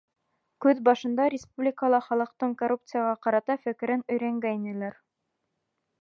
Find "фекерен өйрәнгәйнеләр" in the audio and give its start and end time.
3.67-4.99